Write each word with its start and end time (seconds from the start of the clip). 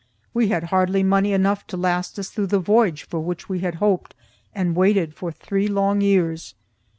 We 0.33 0.47
had 0.47 0.63
hardly 0.63 1.03
money 1.03 1.31
enough 1.31 1.67
to 1.67 1.77
last 1.77 2.17
us 2.17 2.31
through 2.31 2.47
the 2.47 2.57
voyage 2.57 3.03
for 3.03 3.19
which 3.19 3.47
we 3.47 3.59
had 3.59 3.75
hoped 3.75 4.15
and 4.55 4.75
waited 4.75 5.13
for 5.13 5.31
three 5.31 5.67
long 5.67 6.01
years. 6.01 6.55